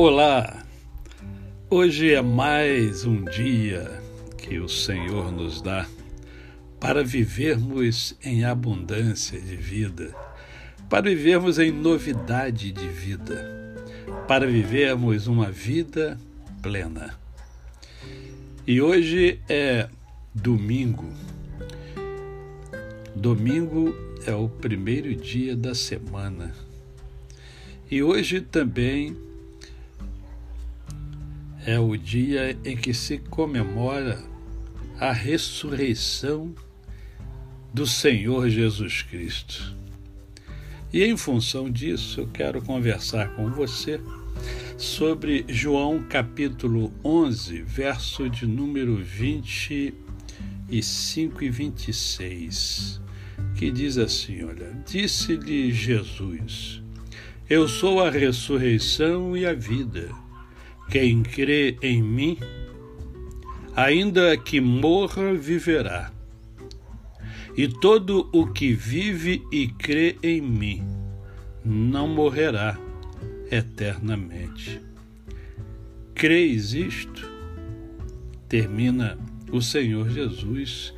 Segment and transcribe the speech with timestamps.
[0.00, 0.64] Olá!
[1.68, 4.00] Hoje é mais um dia
[4.36, 5.88] que o Senhor nos dá
[6.78, 10.14] para vivermos em abundância de vida,
[10.88, 13.74] para vivermos em novidade de vida,
[14.28, 16.16] para vivermos uma vida
[16.62, 17.18] plena.
[18.64, 19.88] E hoje é
[20.32, 21.12] domingo.
[23.16, 23.92] Domingo
[24.24, 26.54] é o primeiro dia da semana.
[27.90, 29.26] E hoje também
[31.68, 34.24] é o dia em que se comemora
[34.98, 36.54] a ressurreição
[37.74, 39.76] do Senhor Jesus Cristo.
[40.90, 44.00] E em função disso, eu quero conversar com você
[44.78, 52.98] sobre João capítulo 11, verso de número 25 e 26,
[53.56, 56.82] que diz assim: Olha, disse-lhe Jesus:
[57.46, 60.08] Eu sou a ressurreição e a vida.
[60.90, 62.38] Quem crê em mim,
[63.76, 66.10] ainda que morra, viverá.
[67.54, 70.82] E todo o que vive e crê em mim
[71.64, 72.78] não morrerá
[73.50, 74.80] eternamente.
[76.14, 77.28] Creis isto?
[78.48, 79.18] Termina
[79.52, 80.94] o Senhor Jesus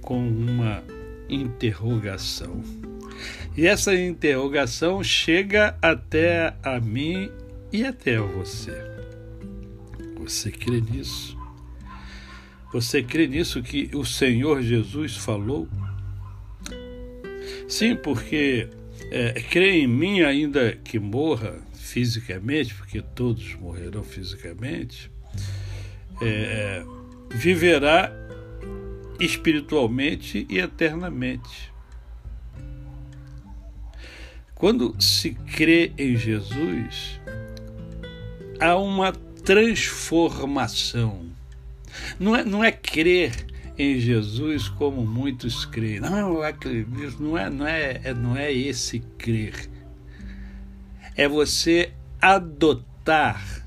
[0.00, 0.84] com uma
[1.28, 2.62] interrogação.
[3.56, 7.28] E essa interrogação chega até a mim
[7.72, 9.01] e até a você.
[10.22, 11.36] Você crê nisso?
[12.72, 15.68] Você crê nisso que o Senhor Jesus falou?
[17.68, 18.68] Sim, porque
[19.10, 25.10] é, crê em mim ainda que morra fisicamente, porque todos morrerão fisicamente,
[26.20, 26.84] é,
[27.30, 28.12] viverá
[29.18, 31.72] espiritualmente e eternamente.
[34.54, 37.20] Quando se crê em Jesus,
[38.60, 39.12] há uma
[39.44, 41.26] transformação.
[42.18, 43.46] Não é, não é crer
[43.78, 46.00] em Jesus como muitos creem.
[46.00, 49.68] Não, acredito, não é, não é, é, não é esse crer.
[51.16, 53.66] É você adotar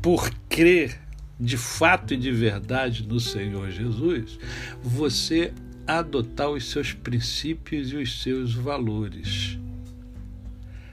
[0.00, 1.00] por crer
[1.38, 4.38] de fato e de verdade no Senhor Jesus,
[4.82, 5.52] você
[5.86, 9.58] adotar os seus princípios e os seus valores.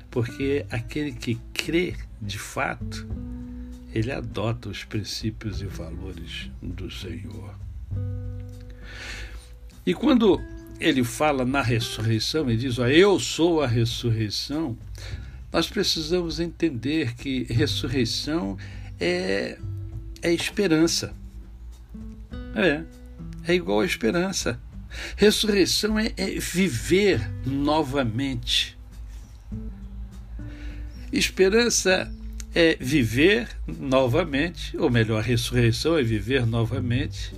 [0.10, 3.08] Porque aquele que crê de fato,
[3.94, 7.56] ele adota os princípios e valores do Senhor.
[9.86, 10.42] E quando
[10.80, 14.78] ele fala na ressurreição, ele diz: ó, Eu sou a ressurreição.
[15.52, 18.58] Nós precisamos entender que ressurreição
[19.00, 19.58] é,
[20.22, 21.14] é esperança.
[22.56, 22.84] É,
[23.48, 24.60] é igual a esperança.
[25.16, 28.78] Ressurreição é, é viver novamente.
[31.12, 32.10] Esperança
[32.54, 37.34] é viver novamente, ou melhor, a ressurreição é viver novamente,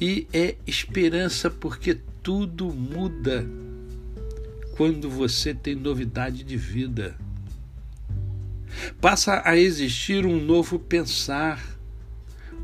[0.00, 3.46] e é esperança porque tudo muda
[4.76, 7.16] quando você tem novidade de vida.
[9.00, 11.64] Passa a existir um novo pensar,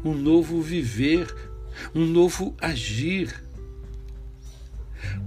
[0.05, 1.35] um novo viver,
[1.95, 3.43] um novo agir.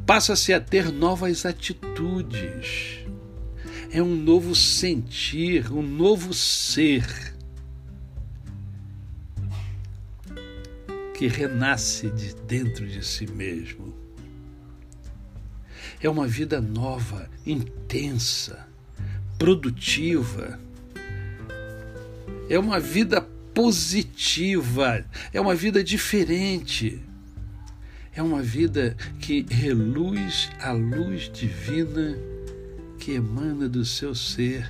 [0.05, 3.05] Passa-se a ter novas atitudes
[3.91, 7.35] é um novo sentir, um novo ser
[11.13, 13.95] que renasce de dentro de si mesmo.
[16.01, 18.67] É uma vida nova, intensa,
[19.39, 20.59] produtiva.
[22.49, 23.19] É uma vida
[23.53, 27.01] positiva, é uma vida diferente.
[28.13, 32.17] É uma vida que reluz a luz divina
[33.07, 34.69] que emana do seu ser,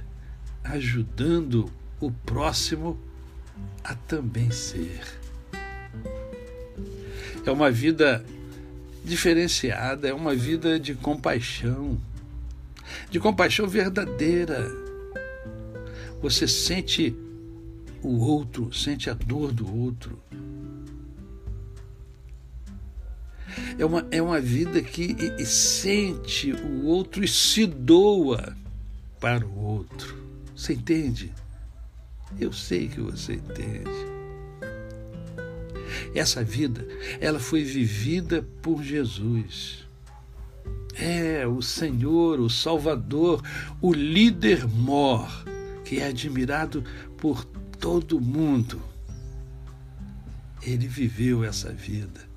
[0.64, 2.96] ajudando o próximo
[3.84, 5.02] a também ser.
[7.44, 8.24] É uma vida
[9.03, 12.00] diferenciada, é uma vida de compaixão,
[13.10, 14.69] de compaixão verdadeira.
[16.22, 17.16] Você sente
[18.04, 20.16] o outro, sente a dor do outro.
[23.77, 25.15] É uma, é uma vida que
[25.45, 28.56] sente o outro e se doa
[29.19, 30.18] para o outro.
[30.56, 31.31] Você entende?
[32.39, 34.07] Eu sei que você entende.
[36.13, 36.86] Essa vida,
[37.19, 39.86] ela foi vivida por Jesus.
[40.95, 43.44] É o Senhor, o Salvador,
[43.80, 45.30] o líder mor,
[45.86, 46.83] que é admirado
[47.18, 47.45] por
[47.80, 48.81] todo mundo.
[50.62, 52.27] Ele viveu essa vida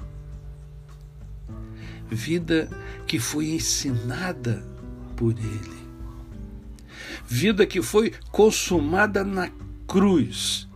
[2.11, 2.69] vida
[3.07, 4.65] que foi ensinada
[5.17, 5.81] por Ele,
[7.27, 9.51] vida que foi consumada na
[9.87, 10.69] cruz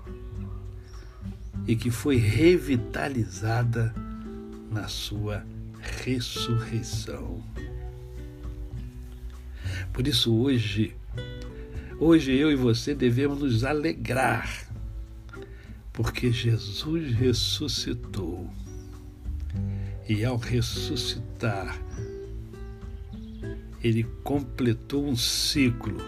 [1.66, 3.94] e que foi revitalizada
[4.70, 5.44] na sua
[5.80, 7.42] ressurreição.
[9.92, 10.96] Por isso hoje,
[11.98, 14.68] hoje eu e você devemos nos alegrar,
[15.92, 18.50] porque Jesus ressuscitou.
[20.08, 21.80] E ao ressuscitar,
[23.82, 25.98] ele completou um ciclo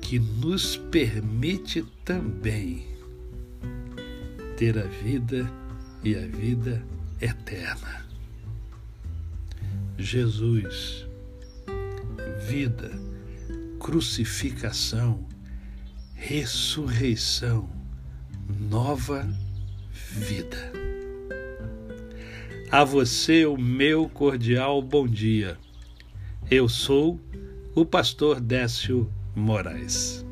[0.00, 2.86] que nos permite também
[4.56, 5.50] ter a vida
[6.04, 6.84] e a vida
[7.20, 8.06] eterna.
[9.98, 11.06] Jesus,
[12.46, 12.90] vida,
[13.78, 15.26] crucificação,
[16.14, 17.68] ressurreição,
[18.68, 19.26] nova
[19.96, 20.81] vida.
[22.72, 25.58] A você o meu cordial bom dia.
[26.50, 27.20] Eu sou
[27.74, 30.24] o pastor Décio Moraes.